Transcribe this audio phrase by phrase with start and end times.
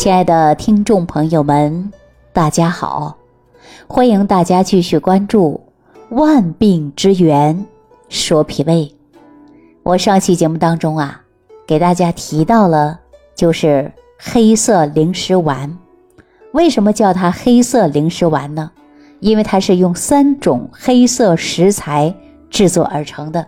[0.00, 1.92] 亲爱的听众朋友们，
[2.32, 3.18] 大家好！
[3.86, 5.60] 欢迎大家继续关注
[6.16, 7.66] 《万病之源
[8.08, 8.76] 说脾胃》。
[9.82, 11.20] 我上期节目当中啊，
[11.66, 12.98] 给大家提到了
[13.34, 15.76] 就是黑色零食丸。
[16.52, 18.70] 为什么叫它黑色零食丸呢？
[19.18, 22.14] 因为它是用三种黑色食材
[22.48, 23.46] 制作而成的，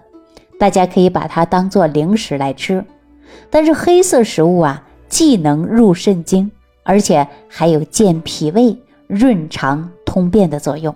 [0.58, 2.84] 大家可以把它当做零食来吃。
[3.48, 6.50] 但是黑色食物啊，既能入肾经，
[6.84, 8.74] 而且还有健脾胃、
[9.06, 10.94] 润肠通便的作用，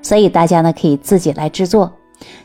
[0.00, 1.92] 所以大家呢可以自己来制作。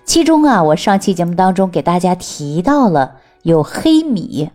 [0.04, 4.50] 其中啊，我上期节目当中给大家提到了有黑米，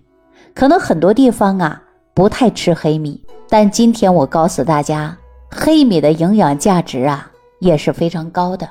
[0.54, 1.80] 可能很多地方啊
[2.12, 5.16] 不太吃黑米，但今天我告诉大家，
[5.48, 7.30] 黑米的营养价值啊
[7.60, 8.68] 也是非常高的。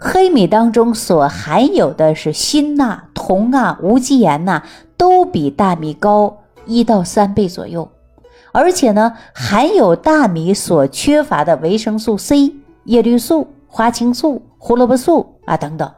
[0.00, 4.64] 黑米当中所含有的是锌呐、铜啊、无机盐呐。
[4.96, 6.34] 都比大米高
[6.66, 7.88] 一到三倍左右，
[8.52, 12.52] 而且呢，含有大米所缺乏的维生素 C、
[12.84, 15.90] 叶绿素、花青素、胡萝卜素啊等等。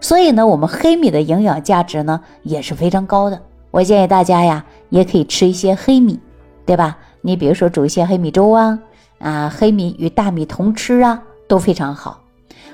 [0.00, 3.40] 所以呢，我们黑米的营养价值呢也是非常高的。
[3.70, 6.20] 我建议大家呀，也可以吃一些黑米，
[6.66, 6.98] 对吧？
[7.22, 8.78] 你比如说煮一些黑米粥啊，
[9.18, 12.20] 啊，黑米与大米同吃啊，都非常好。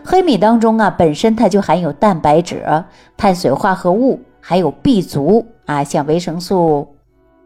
[0.04, 2.64] 黑米当中啊，本身它就含有蛋白质、
[3.16, 5.46] 碳水化合物，还有 B 族。
[5.66, 6.96] 啊，像维生素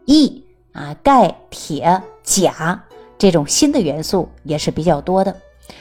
[0.05, 2.79] E 啊、钙、铁、钾
[3.17, 5.35] 这种锌的元素也是比较多的，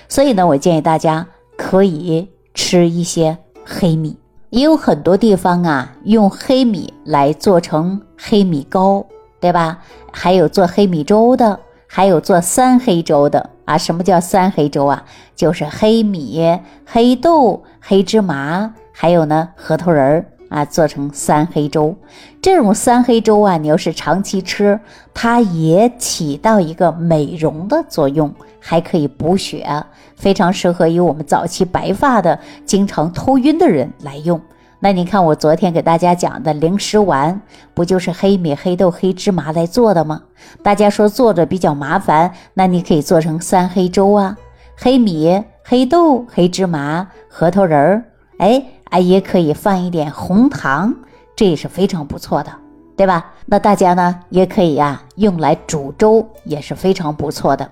[0.09, 4.17] 所以呢，我建议大家可以吃一些黑米。
[4.51, 9.05] 也有很多地方啊，用黑米来做成黑米糕，
[9.41, 9.81] 对吧？
[10.13, 13.77] 还有做黑米粥的，还有做三黑粥的啊。
[13.77, 15.05] 什么叫三黑粥啊？
[15.35, 16.41] 就是黑米、
[16.87, 20.25] 黑豆、黑芝麻，还有呢核桃仁儿。
[20.55, 21.97] 啊，做成三黑粥，
[22.41, 24.79] 这种三黑粥啊，你要是长期吃，
[25.13, 29.67] 它也起到一个美容的作用，还可以补血，
[30.15, 34.41] 非常适合于我们早期白发的、经常头晕的人来用。
[34.79, 37.41] 那你看，我昨天给大家讲的灵食丸，
[37.75, 40.23] 不就是黑米、黑豆、黑芝麻来做的吗？
[40.63, 44.37] 大家说做着比较麻烦，那你可以做成三黑粥啊，
[44.77, 48.05] 黑米、黑豆、黑芝麻、核桃仁儿，
[48.39, 48.65] 哎。
[48.95, 50.95] 啊，也可以放一点红糖，
[51.35, 52.53] 这也是非常不错的，
[52.97, 53.33] 对吧？
[53.45, 57.69] 那大家呢也可以呀，用来煮粥也是非常不错的。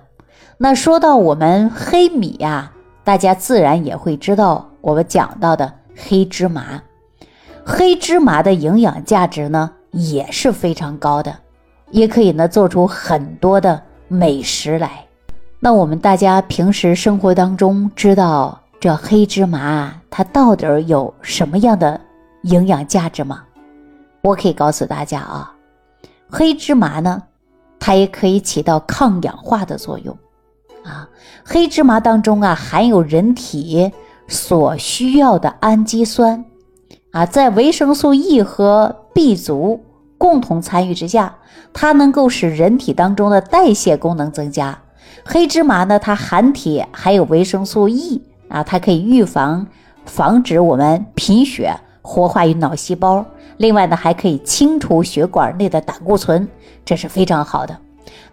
[0.57, 2.69] 那说到我们黑米呀，
[3.05, 6.81] 大家自然也会知道我们讲到的黑芝麻。
[7.63, 11.33] 黑芝麻的营养价值呢也是非常高的，
[11.89, 15.05] 也可以呢做出很多的美食来。
[15.61, 18.59] 那我们大家平时生活当中知道。
[18.83, 22.01] 这黑芝麻它到底有什么样的
[22.41, 23.41] 营养价值吗？
[24.21, 25.55] 我可以告诉大家啊，
[26.29, 27.23] 黑芝麻呢，
[27.79, 30.17] 它也可以起到抗氧化的作用
[30.83, 31.07] 啊。
[31.45, 33.89] 黑芝麻当中啊，含有人体
[34.27, 36.43] 所需要的氨基酸
[37.13, 39.81] 啊，在维生素 E 和 B 族
[40.17, 41.37] 共同参与之下，
[41.71, 44.77] 它能够使人体当中的代谢功能增加。
[45.23, 48.21] 黑芝麻呢，它含铁，还有维生素 E。
[48.53, 49.65] 啊，它可以预防、
[50.05, 53.25] 防止我们贫血，活化于脑细胞。
[53.57, 56.47] 另外呢，还可以清除血管内的胆固醇，
[56.85, 57.75] 这是非常好的。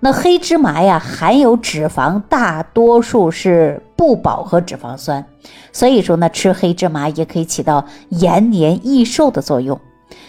[0.01, 5.25] 那黑芝麻呀，含有脂肪，大多数是不饱和脂肪酸，
[5.73, 9.81] 所以说呢，吃黑芝麻也可以起到延年益寿的作用。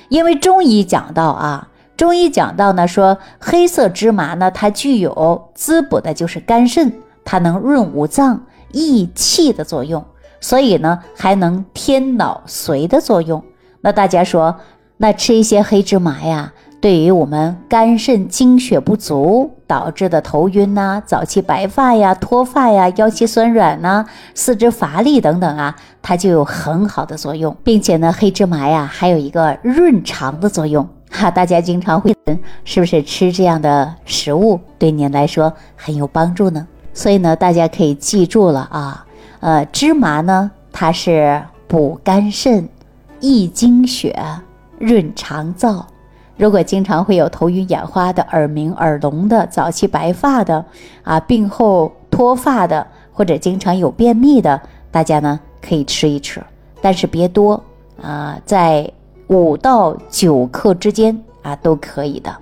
[0.07, 6.93] 因为中医讲到啊，中医讲到呢，说黑色芝麻呢，它具有滋补的，就是肝肾，
[7.25, 8.41] 它能润五脏。
[8.73, 10.03] 益气的作用，
[10.39, 13.43] 所以呢还能添脑髓的作用。
[13.81, 14.55] 那大家说，
[14.97, 24.05] 那吃一些黑芝麻呀，对于我们肝肾精血不足导致的头晕呐、早期白发呀、脱发呀、腰膝酸软呐、
[24.35, 30.87] 四肢乏力等等啊，它就有很好的作用，并且呢，黑芝麻呀还有一个润肠的作用。
[31.09, 32.15] 哈，大家经常会
[32.63, 36.65] 是不是吃这样的食物对您来说很有帮助呢？
[36.93, 39.05] 所以呢，大家可以记住了啊，
[39.39, 42.67] 呃，芝麻呢，它是补肝肾、
[43.19, 44.17] 益精血、
[44.77, 45.83] 润肠燥。
[46.37, 50.65] 如果经常会有头晕眼花的、耳鸣耳聋的、早期白发的
[51.03, 54.59] 啊，病后脱发的，或者经常有便秘的，
[54.89, 56.43] 大家呢可以吃一吃，
[56.81, 57.61] 但是别多
[58.01, 58.91] 啊，在
[59.27, 62.35] 五到九克之间啊都可以的，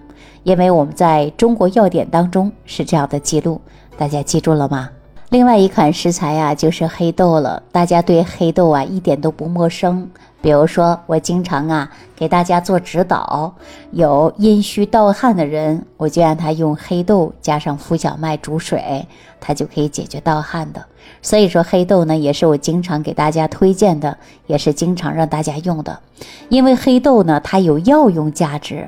[0.44, 3.60] 因为我们在中国药典当中是这样的记录。
[4.00, 4.90] 大家记住了吗？
[5.28, 7.62] 另外一款食材呀，就是黑豆了。
[7.69, 10.10] 大家对黑豆啊一点都不陌生。
[10.42, 13.54] 比如说，我经常啊给大家做指导，
[13.92, 19.06] 有阴虚盗汗的人，我就让他用黑豆加上麸小麦煮水，
[19.42, 20.81] 它就可以解决盗汗的。
[21.22, 24.18] 所以说，黑豆呢也是我经常给大家推荐的，
[24.48, 26.00] 也是经常让大家用的。
[26.48, 28.88] 因为黑豆呢，它有药用价值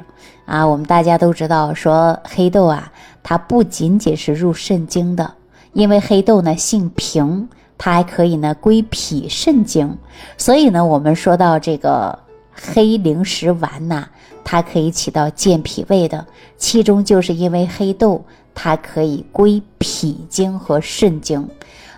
[0.52, 0.68] 啊。
[0.68, 2.92] 我们大家都知道，说黑豆啊，
[3.24, 5.34] 它不仅仅是入肾经的，
[5.74, 7.48] 因为黑豆呢性平。
[7.84, 9.98] 它还可以呢归脾肾经，
[10.38, 12.20] 所以呢，我们说到这个
[12.54, 14.08] 黑灵石丸呐，
[14.44, 16.24] 它可以起到健脾胃的，
[16.58, 21.50] 其中就是因为黑豆它可以归脾经和肾经，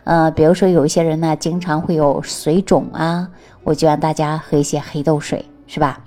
[0.05, 3.27] 呃，比如说有一些人呢经常会有水肿啊，
[3.65, 5.99] 我就让大家喝一些黑豆水，是吧？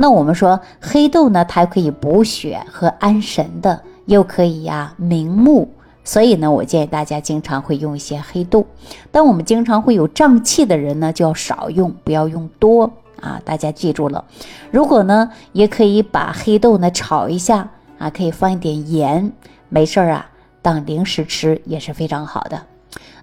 [0.00, 5.68] 那我们说黑豆呢，它可以补血和安神的，又可以呀明目。
[6.04, 8.64] 所以呢，我建议大家经常会用一些黑豆。
[9.10, 12.88] 但我们经常会有胀气的人呢，就要少用，不要用多
[13.20, 13.42] 啊。
[13.44, 14.24] 大家记住了。
[14.70, 17.68] 如果呢，也可以把黑豆呢炒一下
[17.98, 19.32] 啊，可以放一点盐，
[19.68, 20.30] 没事儿啊，
[20.62, 22.62] 当零食吃也是非常好的。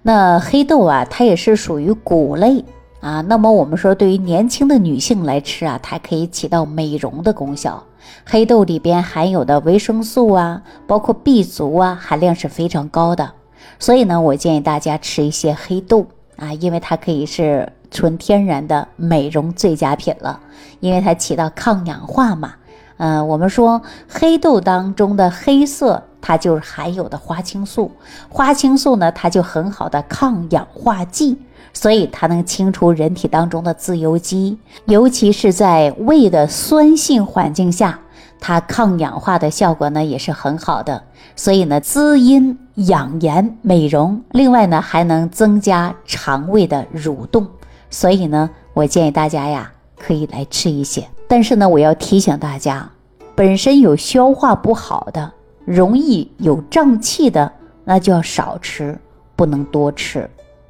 [0.02, 2.62] 那黑豆啊，它也是属于谷类
[3.06, 3.20] 啊。
[3.22, 7.84] 那么我们说，对于年轻的女性来吃啊，它可以起到美容的功效。
[8.24, 13.30] 黑豆里边含有的维生素啊，包括 B 族啊，含量是非常高的。
[13.78, 16.06] 所以呢，我建议大家吃一些黑豆
[16.36, 20.40] 啊，因为它可以是纯天然的美容最佳品了，
[20.80, 22.54] 因为它起到抗氧化嘛。
[22.98, 27.88] 嗯，我们说黑豆当中的黑色，它就是含有的花青素，
[28.28, 31.38] 花青素呢，它就很好的抗氧化剂，
[31.72, 37.96] 所以它能清除人体当中的自由基，尤其是在胃的酸性环境下，
[38.40, 41.00] 它抗氧化的效果呢也是很好的，
[41.36, 47.46] 所以呢滋阴养颜美容，另外呢还能增加肠胃的蠕动，
[47.88, 51.06] 所以呢我建议大家呀可以来吃一些。
[51.28, 52.90] 但是呢，我要提醒大家，
[53.36, 55.32] 本身有消化不好的、
[55.66, 57.52] 容易有胀气的，
[57.84, 58.98] 那就要少吃，
[59.36, 60.26] 不能多吃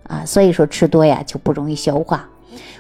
[0.09, 0.25] 啊。
[0.25, 2.29] 所以说吃多呀就不容易消化。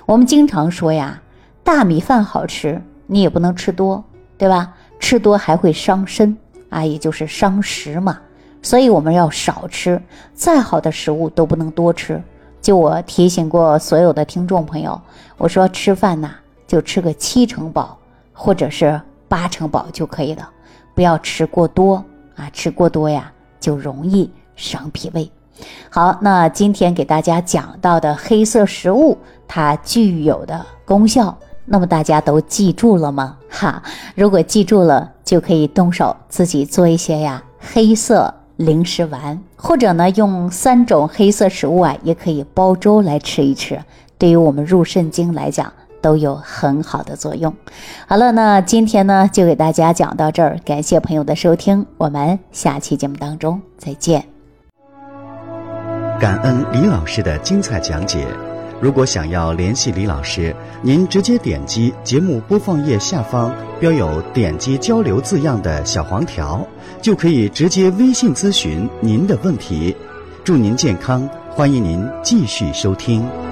[0.04, 1.22] 我们经常说呀，
[1.62, 4.02] 大米饭好吃，你也不能吃多，
[4.36, 4.74] 对吧？
[4.98, 6.36] 吃多还会伤身
[6.70, 8.18] 啊，也就是伤食嘛。
[8.62, 10.02] 所以我们要少吃，
[10.34, 12.20] 再好的食物都不能多吃。
[12.60, 15.00] 就我提醒过所有的听众朋友，
[15.36, 16.34] 我说吃饭呐。
[16.68, 17.96] 就吃个七成饱，
[18.32, 20.50] 或者是八成饱就可以了，
[20.96, 22.02] 不要吃过多
[22.36, 22.48] 啊！
[22.54, 25.30] 吃过多呀，就容易伤脾胃。
[25.90, 33.36] 好，那今天给大家讲到的黑色食物，它具有的功效，那么大家都记住了吗？
[33.50, 33.82] 哈，
[34.14, 43.78] 如果记住了，就可以动手自己做一些呀黑色零食丸，或者呢用三种黑色食物啊，也可以煲粥来吃一吃。
[44.16, 45.70] 对于我们入肾经来讲，
[46.06, 47.52] 都有很好的作用。
[48.06, 54.24] 好了，那今天呢就给大家讲到这儿，感谢朋友的收听，我们下期节目当中再见。
[56.20, 58.24] 感恩李老师的精彩讲解。
[58.80, 66.64] 如果想要联系李老师，您直接点击节目播放页下方标有“点击交流”字样的小黄条，
[67.02, 69.96] 就可以直接微信咨询您的问题。
[70.44, 73.45] 祝您健康，欢迎您继续收听。